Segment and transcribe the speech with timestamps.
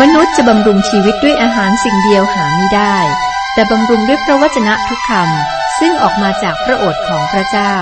[0.00, 2.96] มนุษย์จะบำรุงชีวิตด้วยอาหารสิ่งเดียวหาไม่ได้
[3.54, 7.74] แต่บำรุงด้วยพระวจนะทุกคำซึ่งออกมาจากพระโอษฐ์ของพระเจ้า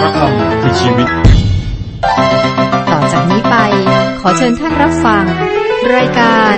[0.00, 1.08] พระคำคือชีวิต
[2.90, 3.56] ต่อจากนี้ไป
[4.20, 5.24] ขอเชิญท่านรับฟัง
[5.94, 6.54] รายการ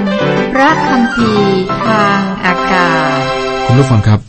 [0.53, 1.33] พระคำพี
[1.87, 3.21] ทางอากาศ
[3.67, 4.21] คุณผู้ฟังครับ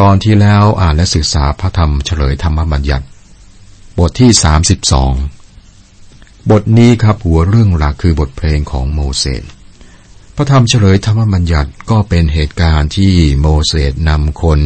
[0.00, 3.06] ตอนที่แล้วอ่านและศึกษาพระธรรมเฉลยธรรมบัญญัติ
[3.98, 4.30] บทที่
[5.60, 9.44] 32 บทนี้ครับหัวเรื่องหลักคือบทเพลงของโมเสส
[10.38, 14.60] พระธรรมเฉลยธรรมบัญญัติก็เป็นเหตุการณ์ที่โมเสสนำคน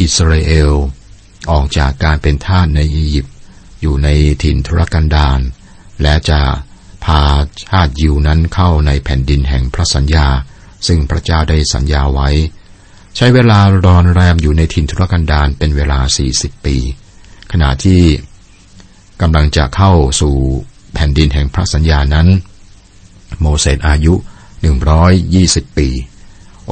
[0.00, 0.72] อิสราเอล
[1.50, 3.34] ออกจากการเป็นทาสในอียิปต์
[3.80, 4.08] อยู่ใน
[4.42, 5.40] ถิ่นทุรกันดาร
[6.02, 6.40] และจะ
[7.04, 7.22] พา
[7.68, 10.26] ชาติยิวนั้นเข้าในแผ่นดินแห่งพระสัญญา
[10.86, 12.28] ซึ่งพระเจ้าได้สัญญาไว้
[13.16, 15.98] ใช้เวลารอนแรมอยู่ในถิ่นทุรกันดารเป็นเวลา
[16.32, 16.76] 40 ปี
[17.52, 18.02] ขณะที่
[19.20, 20.36] กำลังจะเข้าสู่
[20.94, 22.28] แผ่นดินแห่งพระสัญญานั้น
[23.40, 24.14] โมเสสอายุ
[24.66, 25.88] 120ปี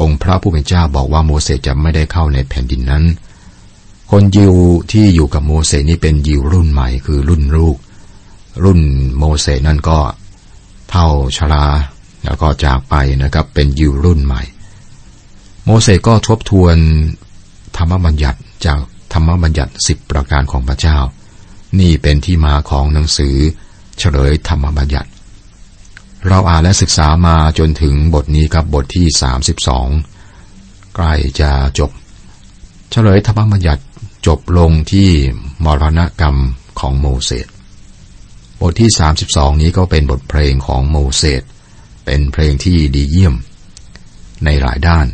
[0.01, 3.05] องค์พระผู้เป็นเจ้าบอกว่าโมเสสจะไม่ได้เข้าในแผ่นดินนั้น
[4.11, 4.55] คนยิว
[4.93, 7.77] ที่อยู่กับโมเสสนี่เป็นยิวรุ่นใหม่คือรุ่นลูก
[8.65, 8.81] รุ่น
[9.19, 9.99] โมเสสนั่นก็
[10.91, 11.67] เท่าชรา
[12.25, 14.43] แล้วก็จากไปนะครับเป็นยิวรุ่นใหม่
[15.65, 16.77] โมเสสก็ทบทวน
[17.77, 18.79] ธรรมบัญญัติจาก
[19.13, 20.99] ธรรมบัญญัติสิบประการของพระเจ้า
[21.81, 23.37] นี่เป็นที่มาของหนังสือ
[23.99, 25.09] เฉลยธรรมบัญญัติ
[26.29, 29.07] เราอ่านและศึกษามาจนถึงบทนี้ครับบทที่
[30.23, 31.91] 32 ใกล้จะจบ
[32.91, 33.83] เฉลยธรรมบัญญัติ
[34.27, 35.09] จบลงที่
[35.65, 36.37] มรณกรรม
[36.81, 37.47] ของโมเสส
[38.61, 38.91] บทที่
[39.27, 41.43] 32 นี้ก็เป็นบทเพลงของโมเสส
[42.05, 43.35] เป็นเพลงที่ดีเยี่ยม
[44.45, 45.07] ในหลายด้าน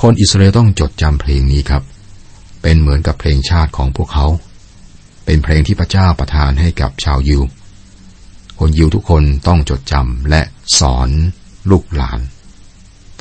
[0.00, 1.82] คนอิสราเอลต้องจดจำเพลงนี้ครับ
[2.62, 4.26] เป็นเหมือนกับเพลงชาติของพวกเขา
[5.24, 7.42] เป็นเพลงที่พระเจ้าประทานให้กับชาวยิว
[8.58, 10.42] คนยิวทุกคนต้องจดจำและ
[10.78, 11.10] สอน
[11.70, 12.20] ลูกหลาน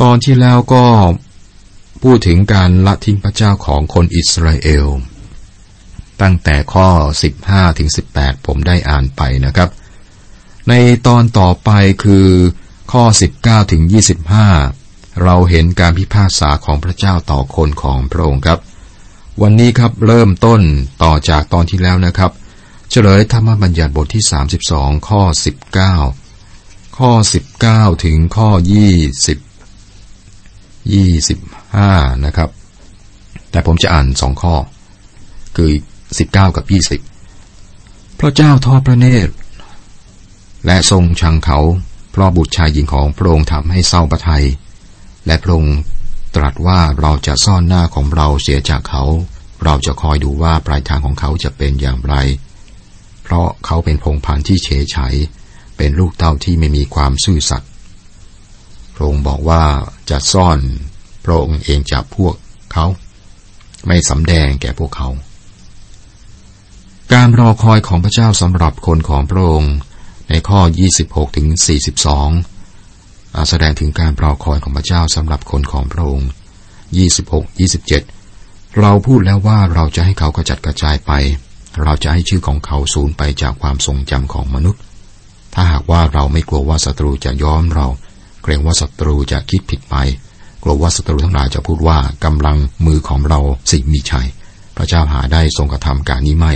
[0.01, 0.85] ตอนที่แล้วก็
[2.03, 4.85] พูดถึงการละทิ้งพระเจ้าของคนอิสราเอล
[6.21, 6.87] ตั้งแต่ข้อ
[7.33, 9.69] 15ถึง18 ผมได้อ่านไปนะครับ
[10.69, 10.73] ใน
[11.07, 11.69] ตอนต่อไป
[12.03, 12.27] คือ
[12.91, 13.03] ข้อ
[13.37, 13.83] 19ถึง
[14.53, 18.59] 25 เราเห็นการพิพากษาของพระเจ้าต่อคนของพระองค์ครับ
[19.41, 20.61] วันนี้ครับเริ่มต้น
[21.03, 22.31] ต่อจากตอนที่แล้วนะครับ
[22.89, 24.23] เฉลยธรรมบัญญัติบทที่
[24.65, 25.21] 32 ข้อ
[26.11, 27.11] 19 ข้อ
[27.57, 29.45] 19 ถึงข้อ 20
[30.93, 32.49] 25 นะครับ
[33.51, 34.55] แต่ผมจะอ่านสองข้อ
[35.55, 35.71] คือ
[36.13, 36.65] 19 กับ
[37.41, 39.33] 20 พระเจ้าทอดพระเนตร
[40.65, 41.59] และทรงชังเขา
[42.11, 44.45] เพราะบุตรชายหญิงของพระองค์ทำให้เศร้าประทัย
[45.25, 45.77] และพระองค์
[46.35, 49.03] ตรัสว่าเราจะซ่อนหน้าของเราเสียจากเขา
[49.63, 52.15] เราจะคอยดูว่าปลายทางของเขาจะเป็นอย่างไร
[53.25, 54.97] เพราะเขาเป็นพงพันธุ์ที่เฉยไฉ
[55.77, 57.69] เป็นลูกเต้าที่ไม่มีความซื่อสัตย์
[58.95, 59.63] พระองค์บอกว่า
[60.09, 60.59] จะซ่อน
[61.23, 62.33] พระองค์เองจากพวก
[62.73, 62.85] เขา
[63.87, 65.09] ไม่สำแดงแก่พวกเขา
[67.13, 69.73] การรอคอยของพระเจ้าสำหรับคนของพระองค์
[70.29, 70.59] ในข้อ
[70.99, 71.47] 26ถึง
[72.67, 76.29] 42 แสดงถึงการรอคอยของพระเจ้าสำหรับคนของพระองค์
[77.09, 77.59] 26
[78.15, 81.11] 27 เราพูดแล้วว่าเราจะให้เขากระจัดกระจายไป
[81.83, 84.81] เราจะให้ชื่อของเขาสูญไปจากความทรงจำของมนุษย์
[85.53, 87.87] ถ้าหากว่าเราไม่กลัวว่าศัตรูจะย้อมเรา
[88.43, 89.95] เกรงว่าศัตรูจะคิดผิดไป
[90.63, 94.27] กลัวว่าศัตรูทั้งหลายจะพูดว่ากำลังมือของเราสิมีชัย
[94.77, 96.53] พระเจ้าหาได้ทรงกระทำการนี้ไม่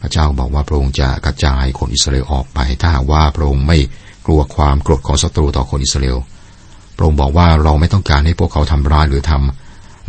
[0.00, 3.78] พระเจ้าบอกว่าพระองค์จะกระจายคนอิสราเอลออกไป ถ้าหากว่าพระองค์ไม่
[4.26, 6.18] กลัวความโกรธของศัตรูต่อคนอิสราเอล
[6.96, 9.63] พระองค์บอกว่าเราไม่ต้องการให้พวกเขาทำร้ายหรือทำ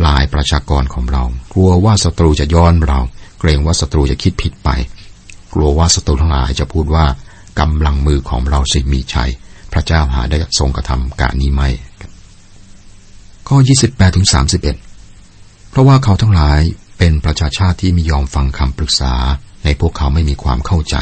[0.05, 1.23] ลายประชากรของเรา
[1.53, 2.99] กลัวว่าศัตรูจะย้อนเรา
[3.39, 4.69] เกรงว่าศัตรูจะคิดผิดไป
[5.53, 7.05] กลัวว่าศัตรูทั้งหลายจะพูดว่า
[7.59, 9.31] กำลังมือของเราสิมีชัย
[9.73, 11.69] พระเจ้าหาได้ทรงกระทำการนี้ไหม่
[13.47, 13.57] ข้อ
[13.87, 14.27] 28ถึง
[14.97, 16.59] 31 เพราะว่าเขาทั้งหลาย
[16.97, 19.13] เป็นประชาชาติที่ไม่ยอมฟังคำปรึกษา
[19.63, 20.95] ในพวกเขาไม่มีความเข้าใจ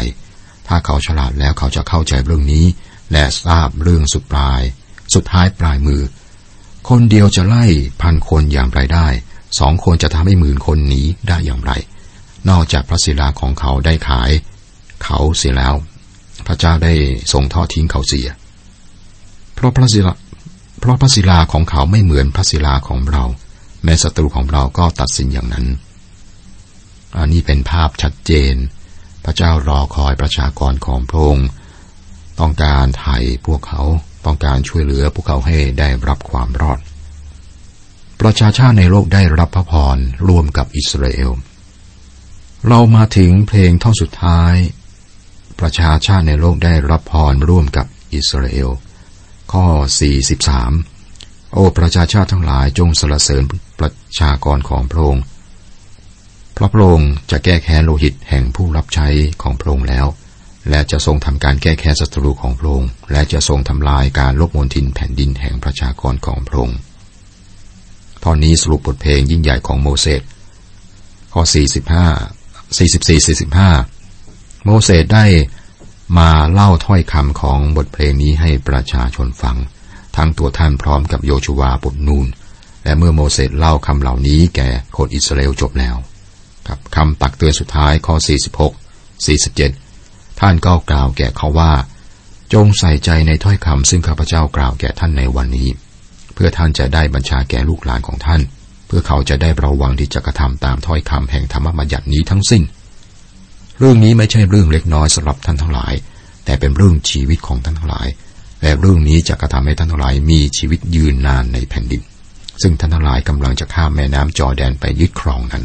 [0.68, 2.66] ถ้าเขาฉลาดแล้วเขาจะเข้าใจเรื่องนี้
[3.12, 4.62] และทราบเรื่องสุดปลาย
[5.14, 6.02] สุดท้ายปลายมือ
[6.90, 7.66] คนเดียวจะไล่
[8.02, 9.08] พันคนอย่างไรได้
[9.60, 11.72] สองคนจะทำให้หมื่นคนหนีได้อย่างไร
[12.50, 14.32] นอกจากพระศิลาของเขาได้ขาย
[15.04, 15.76] เขาเสียแล้ว
[16.48, 16.94] พระเจ้าได้
[17.32, 18.28] ทรงทอดทิ้งเขาเสีย
[19.54, 20.14] เพราะพระศิลา
[20.80, 23.24] เพราะพระศิลาของเขาไม่เหมือนพระศิลาของเรา
[23.84, 25.66] แม้ศัตรูของเราก็ตัดสินอย่างนั้น
[27.18, 28.56] อันนี้เป็นภาพชัดเจน
[29.24, 31.48] พระเจ้ารอคอยประชากรของพระองค์
[32.40, 33.82] ต้องการไถ่พวกเขา
[34.26, 36.80] ต้องการช่วยเหลือพวกเขาให้ได้รับความรอด
[38.22, 39.98] ประชาชาติในโลกได้รับพระพร
[40.28, 41.32] ร่วมกับอิสราเอล
[42.68, 44.54] เรามาถึงเพลงท่อนสุดท้าย
[45.60, 48.70] ประชาชาติในโลกได้รับพรร่วมกับอิสราเอล
[49.54, 49.66] ข้อ
[50.60, 53.44] 43 โอ้ประชาชาติทั้งหลายจงสรรเสริญ
[53.80, 55.24] ประชากรของพระองค์
[56.54, 59.08] เพราะพระองค์จะแก้แค้นโลหิตแห่งผู้รับใช้
[59.42, 60.06] ของพระองค์แล้ว
[60.70, 66.78] และจะทรงทำการแก้แค้นศัตรูของพระองค์ และจะทรงทำลายการลบมนทินแผ่นดินแห่งประชากรของพระองค์
[68.24, 70.22] ตอนนี้สรุปบทเพลงยิ่งใหญ่ของโมเสส
[71.34, 71.54] ข้อ 45
[72.78, 73.28] 44
[73.88, 75.26] 45 โมเสสได้
[76.18, 79.58] มาเล่าถ้อยคำของบทเพลงนี้ให้ประชาชนฟัง
[80.16, 82.28] ทั้งตัวท่านพร้อมกับโยชูวาบทนูน
[82.84, 85.96] และเมื่อโมเสสเล่าคำเหล่านี้แก่คนอิสราเอลจบแล้ว
[86.68, 88.16] ครับคำตักเตือนสุดท้ายข้อ
[88.70, 89.83] 46 47
[90.40, 91.74] ท่านก็กล่าวแก่เขาว่า
[92.54, 95.70] จงใส่ใจในถ้อยคำซึ่งข้าพเจ้ากล่าวแก่ท่านในวันนี้
[96.34, 98.42] เพื่อท่านจะได้บัญชาแก่ลูกหลานของท่าน
[98.88, 102.64] เพื่อเขาจะได้ระวังที่จะกระทำตามถ้อยคำแห่งธรรมบัญญัตินี้ทั้งสิ้น
[103.80, 105.94] เรื่องนี้ไม่ใช่เรื่องเล็กน้อยสำหรับท่านทั้งหลาย
[106.46, 108.08] แต่เป็นเรื่องชีวิตของท่านทั้งหลาย
[108.62, 112.02] และเรื่องนี้จะกระทำให้ท่านทั้งหลายมีชีวิตยืนนานในแผ่นดิน
[112.62, 115.64] ซึ่งท่านทั้งหลายกำลังจะข้ามแม่น้ำจอแดนไปยึดครองนั้น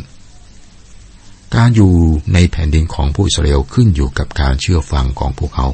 [1.57, 1.93] การอยู่
[2.35, 5.67] ในแผ่นดินของผู้อิสราเอลขึ้นอยู่กับการเชื่อฟังของพวกเขา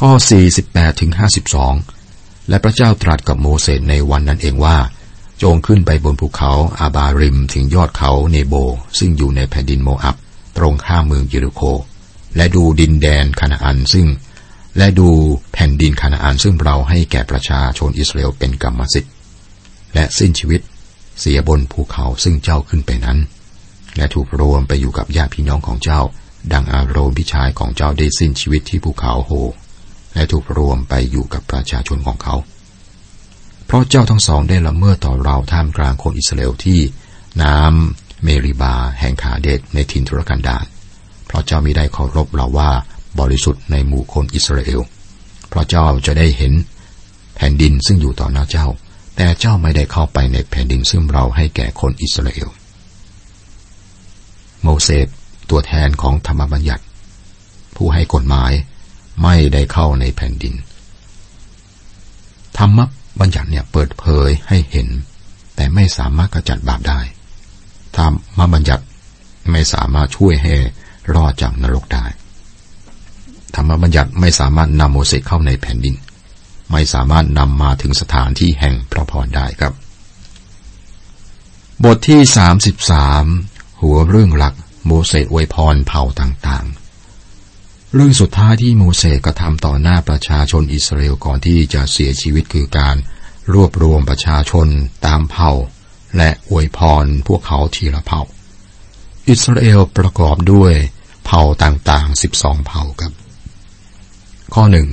[0.00, 0.10] ข้อ
[0.56, 1.12] 48ถึง
[1.80, 4.76] 52 และพระเจ้าตรัสกับโมเสสในวันนั้นเองว่า
[5.42, 8.54] จงขึ้นไปบนภูเขาอาบาริมถึงยอดเขาเนโบ
[8.98, 10.16] ซึ่งอยู่ในแผ่นดินโมอับ
[10.56, 11.62] ตรงข้ามเมืองเยริโค
[12.36, 14.06] และดูดินแดนคานาอันซึ่ง
[14.78, 15.08] และดู
[15.52, 19.12] แผ่นดินคานาอันซึ่งเราให้แก่ประชาชนอิสราเอลเป็นกรรมสิทธิ์
[19.94, 20.60] และสิ้นชีวิต
[21.20, 23.18] เสียบนภูเขาซึ่งเจ้าขึ้นไปนั้น
[23.96, 26.00] และถูกรวมไปอยู่กับญาติพี่น้องของเจ้า
[26.52, 29.30] ดังอารมพิชายของเจ้าได้สิ้นชีวิตที่ภูเขาโฮ
[30.14, 32.34] และถูกรวมไปอยู่กับประชาชนของเขา
[33.66, 36.80] เพราะเจ้าทั้งสองได้ละเมิดต่อเราท่ามกลางคนอิสราเอลที่
[37.42, 40.64] น้ำเมริบา แห่งขาเดชในทินทุรกันดาร
[41.26, 42.70] เพราะเจ้ามิได้เคารพเราว่า
[43.20, 44.80] บริสุทธิ์ในหมู่คนอิสราเอล
[45.48, 46.52] เพราะเจ้าจะได้เห็น
[47.36, 48.66] แผ่นดินซึ่งอยู่ต่อหน้าเจ้า
[49.16, 52.48] แต่เจ้าไม่ได้เข้าไปในแผ่นดินซึ่งเราให้แก่คนอิสราเอล
[54.64, 55.06] โมเสส
[55.50, 56.84] ตัวแทนของธรรมบัญญัติ
[57.76, 58.52] ผู้ให้กฎหมาย
[59.22, 60.54] ไม่ได้เข้าในแผ่นดิน
[62.58, 62.78] ธรรม
[63.20, 64.88] บัญญัติเนี่ยเปิดเผยให้เห็น
[65.56, 67.00] แต่ไม่สามารถกระจัดบาปได้
[67.96, 68.08] ธรร
[68.38, 68.84] มบัญญัติ
[69.50, 70.54] ไม่สามารถช่วยให้
[71.14, 72.06] รอดจากนรกได้
[73.54, 75.94] ธรรมบัญญัติไม่สามารถนำโมเสสเข้าในแผ่นดิน
[76.72, 79.72] ไม่สามารถนำมาถึงสถานที่แห่งพระพรได้ครับ
[81.84, 83.26] บทที่สามสิบสาม
[83.84, 84.54] หัวเรื่องหลัก
[84.86, 92.96] โมเสสอวยพรเผ่าต่างๆ เรื่องสุดท้ายที่โมเสสกระทำต่อหน้าประชาชนอิสราเอลก่อนที่จะเสียชีวิตคือการ
[93.54, 94.66] รวบรวมประชาชน
[95.06, 95.50] ตามเผ่า
[96.16, 98.22] และอวยพรพวกเขาทีละเผ่า
[99.28, 100.72] อิสราเอลประกอบด้วย
[101.24, 103.12] เผ่าต่างๆสิบสองเผ่าครับ
[104.54, 104.88] ข้อหนึ่ง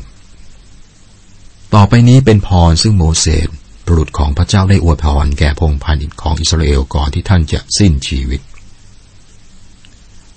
[1.74, 3.48] ต่อไปนี้เป็นพรซึ่งโมเสส
[3.86, 8.42] บุรุษของพระเจ้าได้อวยพรแก่พงพันธ์ของอิสราเอลก่อนที่ท่านจะสิ้นชีวิต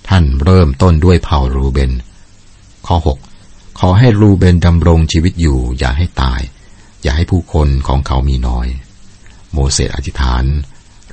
[0.08, 1.92] ท่านเริ่มต้นด้วยเผ่ารูเบน
[2.86, 2.96] ข้อ
[3.38, 6.40] 6 ขอให้รูเบนดำรงชีวิตอยู่ อย่าให้ตาย
[7.02, 8.66] อย่าให้ผู้คนของเขามีน้อย
[9.52, 10.44] โมเสสอธิษฐาน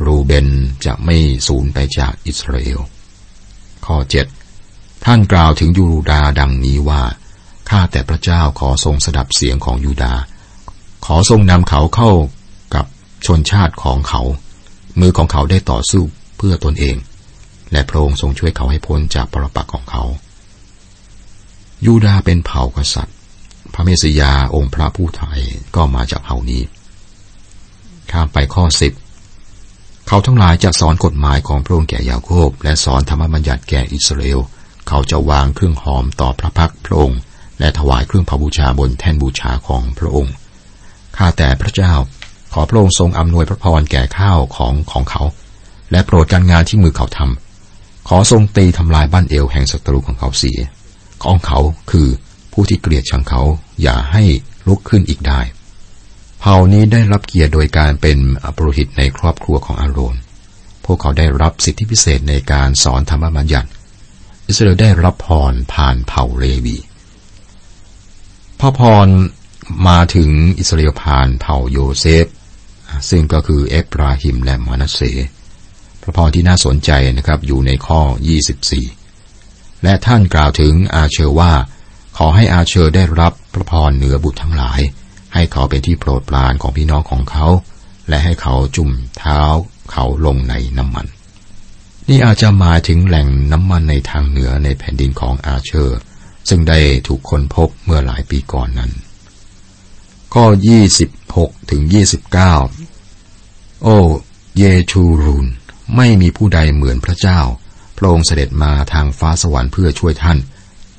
[0.05, 0.47] รูเบน
[0.85, 1.17] จะไม่
[1.47, 2.79] สูญไปจากอิสราเอล
[3.85, 3.97] ข้อ
[4.51, 7.01] 7 ท่านกล่าวถึงยูดาดังนี้ว่า
[7.69, 10.13] ข้าแต่พระเจ้าขอทรงสดับเสียงของยูดา
[11.05, 12.12] ขอทรงนำเขาเข้า
[12.75, 12.86] กับ
[13.25, 14.21] ชนชาติของเขา
[15.00, 16.03] มือของเขาได้ต่อสู้
[16.38, 16.95] เพื่อตนเอง
[17.72, 20.04] และพระองค์ทรงช่วยเขาให้พ้นจากปรปักของเขา
[21.86, 23.16] ยูดาเป็นเผ่ากษัตริย์
[23.74, 25.40] พระเมสยาองค์พระผู้ไทย
[25.75, 26.62] ก็มาจากเผ่านี้
[28.12, 28.94] ข้ามไปข้อสิบ
[30.08, 34.40] เขาทั้งหลายจะสอนกฎหมายของพระองค์แก่ยาโคบ และสอนธรรมบัญญัติแก่อิสราเอล
[34.88, 37.20] เขาจะวางเครื่องหอมต่อพระพักพระองค์
[37.60, 40.34] และถวายเครื่องพบูชาบนแท่นบูชาของพระองค์
[41.18, 41.94] ข้าแต่พระเจ้า
[42.54, 45.24] ขอพระองค์ทรงอำนวยพระพรแก่ข้าวของของเขา
[45.92, 47.50] และโปรดการงานที่มือเขาทำ
[48.08, 50.60] ขอทรงตีทำลายบั้นเอวแห่งศัตรูของเขาเสีย
[51.24, 51.60] ของเขา
[51.91, 52.08] คือ
[52.51, 53.41] ผู้ที่เกลียดชังเขา
[53.81, 54.24] อย่าให้
[54.67, 55.41] ลุกขึ้นอีกได้
[56.39, 58.17] เผ่านี้ได้รับเกียรติโดยการเป็น
[58.58, 60.15] ปุโรหิตในครอบครัวของอาโรน
[60.86, 63.70] พวกเขาได้รับสิทธิพิเศษในการสอนธรรมบัญญัติ
[64.48, 66.77] อิสราเอลได้รับพรผ่านเผ่าเลวี
[68.60, 69.08] พระพร
[69.88, 70.29] มาถึง
[70.60, 72.25] อิสราเอลผ่านเผ่าโยเซฟ
[73.10, 75.01] ซึ่งก็คือเอฟราฮิมและมานาเซ
[76.01, 78.01] พระพรที่น่าสนใจนะครับอยู่ในข้อ
[79.12, 81.53] 24 และท่านกล่าวถึงอาเชอร์ว่า
[82.17, 84.79] ขอให้อาเชอร์ได้รับพระพรเหนือบุตรทั้งหลาย
[85.34, 87.48] ให้เขาเป็นที่โปรดปรานของพี่น้องของเขา
[88.10, 89.41] และให้เขาจุ่มเท้า
[89.91, 91.08] เขาลงในน้ำมัน
[92.10, 96.00] นี่อาจจะหมายถึงแหล่งน้ำมันในทางเหนือในแผ่นดินของอาเชอร์
[96.50, 98.91] ซึ่งได้ถูกค้นพบเมื่อหลายปีก่อนนั้น
[100.34, 100.46] ข้อ
[101.08, 101.81] 26ถึง
[103.03, 103.98] 29 โอ้
[104.58, 105.48] เยชูรุน
[105.95, 107.39] ไม่มีผู้ใดเหมือนพระเจ้า
[107.98, 110.38] พระองค์เสด็จมาทางฟ้าสวรรค์เพื่อช่วยท่าน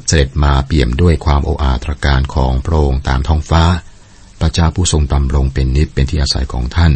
[0.07, 3.63] เสด็จมาเปี่ยมด้วยความโออาตรการของพระองค์ตามท้องฟ้า
[4.41, 6.93] พระเจ้าผู้ทรงดำรงเป็นนิจเป็นที่อาศัยของท่าน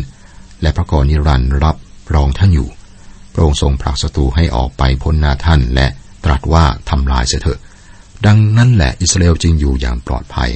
[0.62, 1.76] และพระกรนิรันดร์รับ
[2.14, 2.68] รองท่านอยู่
[3.32, 5.86] พระองค์ทรงผลักศัตรูให้ออกไปพ้นหน้าท่านและ
[6.24, 7.60] ตรัสว่าทำลายเสียเถอะ
[8.26, 10.50] ดังนั้นแหละอิสราเอลจึงอยู่อย่างปลอดภัย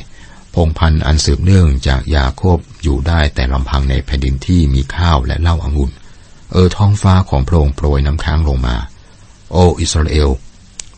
[0.54, 5.90] พงพันธ์อันสืบเนื่องจากยาโคบอยู่ได้แต่ลำพังในแผ่นดินที่มีข้าวและเหล้าอางุ่น
[6.52, 8.76] เออท้องฟ้าของพระองค์โปรยน้ำค้างลงมา
[9.52, 10.28] โออิสราเอล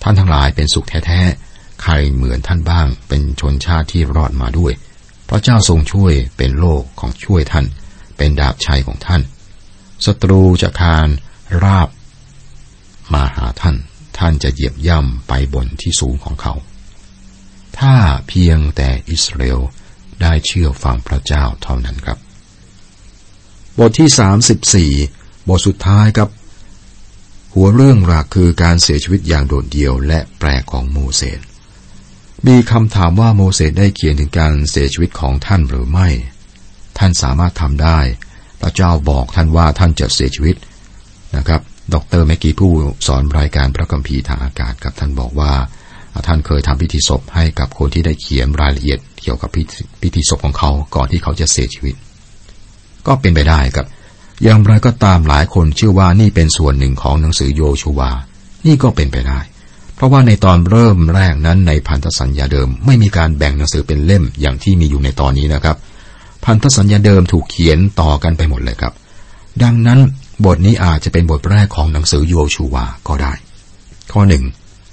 [0.02, 4.72] ท่านทั้งหลายเป็นสุขแท้ๆ ใครเหมือนท่านบ้าง เป็นชนชาติที่รอดมาด้วย
[5.28, 7.66] พระเจ้าทรงช่วยเป็นโลกของช่วยท่าน
[8.16, 9.22] เป็นดาบชัยของท่าน
[10.04, 11.08] ศัตรูจะคาน
[11.62, 11.88] ราบ
[13.12, 13.76] มาหาท่าน
[14.18, 16.54] ท่านจะเหยียบย่ำไปบนที่สูงของเขา
[17.78, 17.94] ถ้า
[18.28, 19.60] เพียงแต่อิสราเอล
[20.22, 22.18] ได้เชื่อฟังพระเจ้าเท่านั้นครับ
[23.78, 26.28] บทที่ 34 บทสุดท้ายครับ
[27.54, 31.40] หัวเรื่องหลักคือการเสียชีวิตอย่างโดดเดี่ยวและแปลกของโมเสส
[32.46, 36.08] มีคำถามว่าโมเสสได้เขียนถึงการเสียชีวิตของท่านหรือไม่
[36.98, 37.98] ท่านสามารถทำได้
[38.62, 40.56] พระเจ้าบอกท่านว่าท่านจะเสียชีวิต
[41.36, 41.60] นะครับ
[41.94, 42.72] ดรแมกกี้ผู้
[43.06, 45.52] สอนรายการพระคัมภีร์ทางอากาศกับท่านบอกว่า
[46.26, 49.50] ท่านเคยทำพิธีศพให้กับคนที่ได้เขียนรายละเอียดเกี่ยวกับ
[50.02, 51.94] พิธีศพของเขาก่อนที่เขาจะเสียชีวิต
[53.06, 53.86] ก็เป็นไปได้ครับ
[54.42, 58.10] อย่างไรก็ตามหลายคนเชื่อว่านี่เป็นส่วนหนึ่งของหนังสือโยชูวา
[58.66, 59.40] นี่ก็เป็นไปได้
[59.94, 65.76] เพราะว่าในตอนเริ่มแรกนั้นในพันธสัญญาเดิม ไม่มีการแบ่งหนังสือเป็นเล่มอย่างที่มีอยู่ในตอนนี้นะครับ
[66.44, 68.92] พันธสัญญาเดิมถูกเขียนต่อกันไปหมดเลยครับ
[69.62, 70.00] ดังนั้น
[70.44, 73.32] บทนี้อาจจะเป็นบทแรกของหนังสือโยชูวาก็ได้
[74.12, 74.44] ข้อหนึ่ง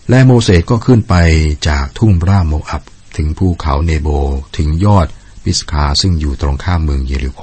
[0.10, 1.15] และโมเสสก็ขึ้นไป
[1.67, 2.81] จากทุ่งราบโมอับ
[3.17, 4.08] ถึงภูเขาเนโบ
[4.58, 5.08] ถึงยอด
[5.46, 7.41] ปิสกาห์ซึ่งอยู่ตรงข้ามเมืองเยริโค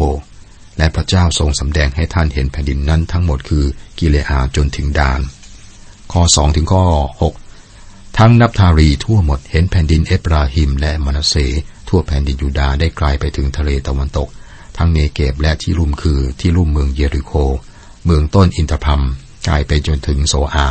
[0.79, 3.65] และพระเจ้าทรงสำแดงให้ท่านเห็นแผ่นดินนั้นทั้งหมดคือ
[3.99, 5.21] กิเลอาดจนถึงดาน
[6.13, 6.85] ข้อสองถึงข้อ
[7.23, 7.35] หก
[8.19, 11.35] ทั้งนัฟทาลีทั้งหมดเห็นแผ่นดินเอฟราอิมและมนัสเสห์
[11.89, 14.29] ทั่วแผ่นดินยูดาได้ไกลไปถึงทะเลตะวันตก
[14.77, 17.33] ทั้งเนเกบและที่ลุ่มคือที่ลุ่มเมืองเยริโค
[18.05, 19.03] เมืองต้นอินทรพัม
[19.45, 20.69] ไกลไปจนถึงโซอา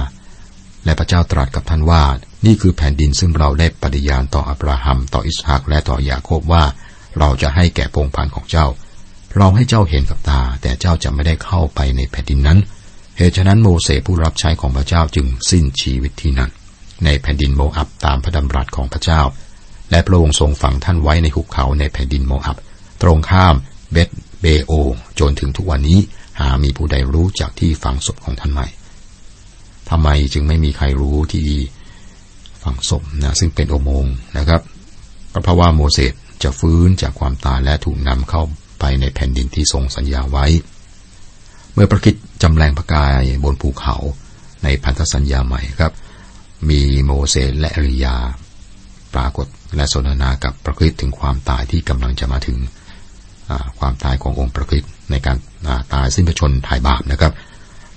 [0.86, 2.04] และพระเจ้าตรัสกับท่านว่า
[2.46, 6.64] นี่คือแผ่นดินซึ่งเราได้ปฏิญาณต่ออับราฮัมต่ออิสฮักและต่อยาโคบว่า
[7.20, 8.68] เราจะให้แก่พงพันของเจ้า
[9.38, 12.60] เราให้เจ้าเห็นกับตา แต่เจ้าจะไม่ได้เข้าไปในแผ่นดินนั้น
[13.18, 16.52] เหตุฉะนั้นโมเสสผู้รับใช้ของพระเจ้าจึงสิ้นชีวิตที่นั่น
[17.06, 19.22] ในแผ่นดินโมอับตามพระดำรัสของพระเจ้า
[19.92, 22.58] และพระองค์ทรงฝังท่านไว้ในหุบเขาในแผ่นดินโมอับ
[23.02, 23.56] ตรงข้าม
[23.92, 24.10] เบต
[24.42, 24.72] เบโอ
[25.20, 26.00] จนถึงทุกวันนี้
[26.40, 28.62] หามีผู้ใดรู้จากที่ฝังศพของท่านไหม
[29.90, 31.48] ทำไมจึงไม่มีใครรู้ที่
[32.64, 34.06] ฝังศพนะซึ่งเป็นโอโมง
[34.38, 34.62] นะครับ
[35.34, 36.14] ก็เพราะว่าโมเสส
[36.44, 38.44] จะฟื้นจากความตายและถูกนำเข้า
[38.80, 40.46] ไปในแผ่นดินที่ทรงสัญญาไว้
[41.74, 43.96] เมื่อพระคิดจำแรงพระกายบนภูเขา
[44.64, 45.94] ในพันธสัญญาใหม่ครับ
[46.70, 48.16] มีโมเสสและอริยา
[49.14, 52.58] ปรากฏและสนทนากับพระคิดถึงความตายที่กำลังจะมาถึง
[53.80, 55.38] ความตายขององค์พระคิดในการ
[55.94, 57.34] ตายสิ้นพระชนถ่ายบาปนะครับ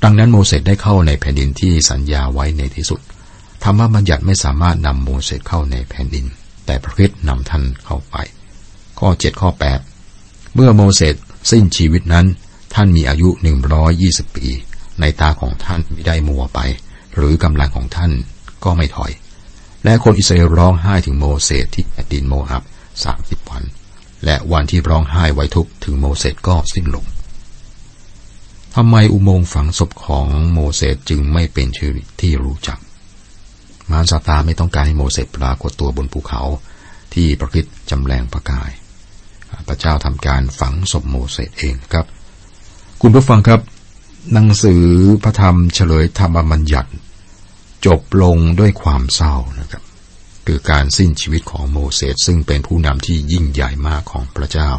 [0.03, 3.01] ดังนั้นโมเสสได้เข้าในแผ่นดินที่สัญญาไว้ในที่สุด
[3.65, 6.27] ธรรมบัญญัติไม่สามารถนำโมเสสเข้าในแผ่นดิน
[6.67, 8.17] แต่พระคิดนำท่านเข้าไป
[8.99, 9.98] ข้อ 7 ข้อ 8
[10.61, 11.17] เมื่อโมเสส
[11.51, 12.27] สิ้นชีวิตนั้น
[12.75, 13.29] ท่านมีอายุ
[13.83, 14.49] 120ปี
[15.01, 16.61] ในตาของท่านไม่ได้มัวไป
[17.15, 18.13] หรือกำลังของท่าน
[18.65, 19.13] ก็ไม่ถอย
[19.85, 22.63] และคนอิสราเอลร้องไห้ถึงโมเสสที่แผ่นดินโมอับ
[23.05, 23.63] สามสิบวัน
[24.25, 27.05] และวันที่ร้องไห้ไว้ทุกถึงโมเสสก็สิ้นลง
[28.75, 32.79] ทำไมอุโมงค์ฝังศพของโมเสสจึงไม่เป็นชื่อที่รู้จัก
[33.91, 36.43] มารซาตาไม่ต้องการให้โมเสสปรากฏตัวบนภูเขา
[37.15, 38.73] ที่ประคิดจำแรงประกาย
[39.69, 42.07] พระเจ้าทำการฝังศพโมเสสเองครับ
[43.01, 43.61] คุณผู้ฟังครับ
[44.33, 44.85] หนังสือ
[45.25, 46.91] พระธรรมเฉลยธรรมบัญญัติ
[47.87, 49.83] จบลงด้วยความเศร้านะครับ
[50.47, 54.71] คือการสิ้นชีวิตของโมเสสซึ่งเป็นผู้นำที่ยิ่งใหญ่มากของพระเจ้า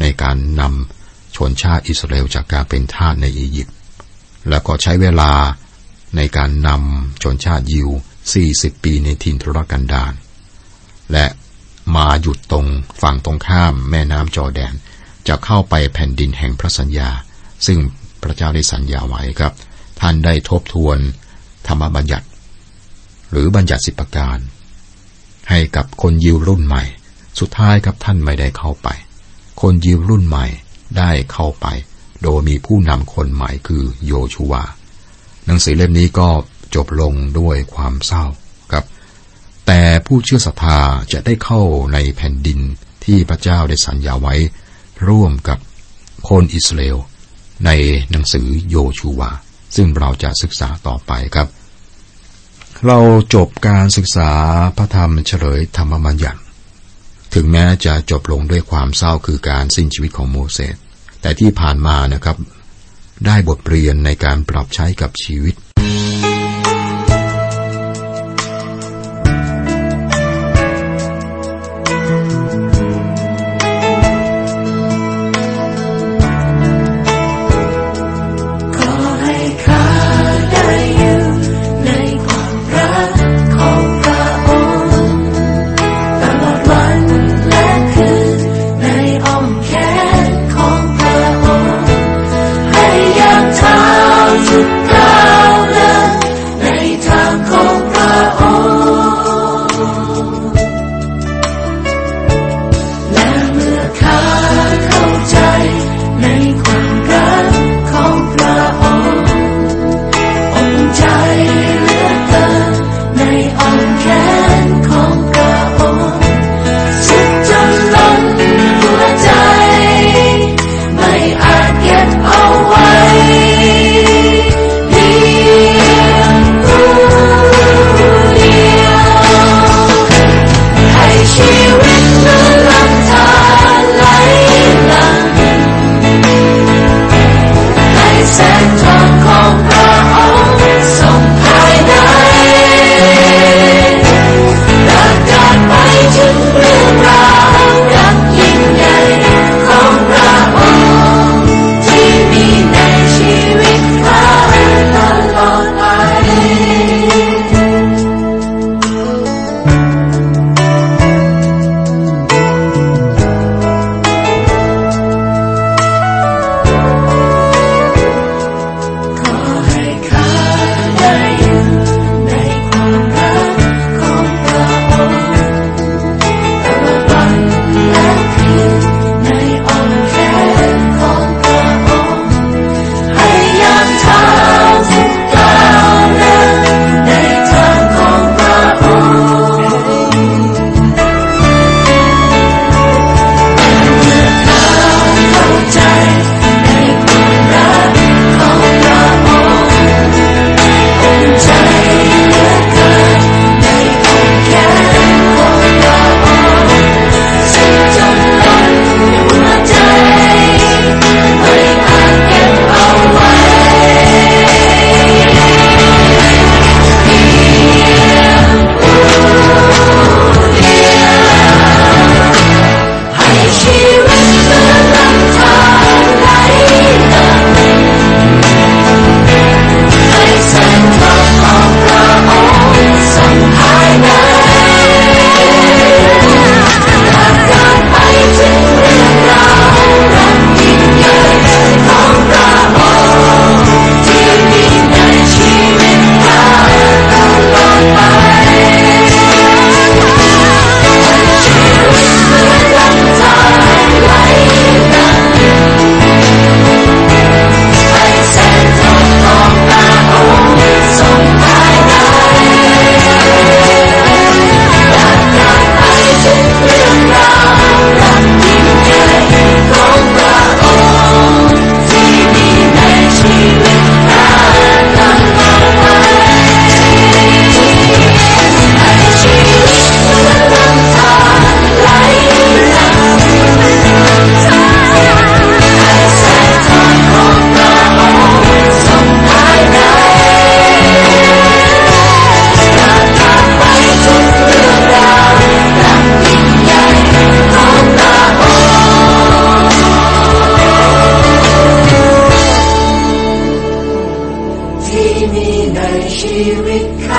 [0.00, 3.76] ในการนำชนชาติอิสราเอลจากการเป็นทาสในอียิปต์
[4.48, 5.32] แล้วก็ใช้เวลา
[6.16, 7.88] ในการนำชนชาติยิว
[8.36, 10.12] 40 ปีในทินทุรกันดาร
[11.12, 11.26] และ
[11.96, 12.66] มาหยุดตรง
[13.02, 14.74] ฝั่งตรงข้ามแม่น้ำจอแดน
[15.28, 17.10] จะเข้าไปแผ่นดินแห่งพระสัญญา
[17.66, 17.78] ซึ่ง
[18.22, 19.52] พระเจ้าได้สัญญาไว้ครับ
[20.00, 20.98] ท่านได้ทบทวน
[21.66, 22.26] ธรรมบัญญัติ
[23.30, 24.38] หรือบัญญัติสิบประการ
[25.50, 26.84] ให้กับคนยิวรุ่นใหม่
[27.40, 28.88] สุดท้ายครับท่านไม่ได้เข้าไป
[29.60, 30.46] คนยิวรุ่นใหม่
[30.98, 31.66] ได้เข้าไป
[32.22, 34.62] โดยมีผู้นำคนใหม่คือโยชูวา
[35.46, 36.28] หนังสือเล่มนี้ก็
[36.74, 38.24] จบลงด้วยความเศร้า
[39.72, 40.80] แต่ผู้เชื่อศรัทธา
[41.12, 41.62] จะได้เข้า
[41.92, 42.60] ในแผ่นดิน
[43.04, 44.34] ที่พระเจ้าได้สัญญาไว้
[45.08, 45.58] ร่วมกับ
[46.28, 46.98] คนอิสราเอล
[47.66, 47.70] ใน
[48.10, 49.30] หนังสือโยชูวา
[49.76, 51.48] ซึ่งเราจะศึกษาต่อไปครับ
[52.86, 52.98] เรา
[53.34, 54.30] จบการศึกษา
[54.76, 56.40] พระธรรมเฉลยธรรมบัญญัติ
[57.34, 60.76] ถึงแม้จะจบลงด้วยความเศร้าคือการสิ้นชีวิตของโมเสส
[61.20, 62.36] แต่ที่ผ่านมานะครับ
[63.26, 65.54] ได้บทเรียนในการปรับใช้กับชีวิต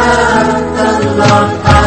[0.02, 1.81] love the Lord.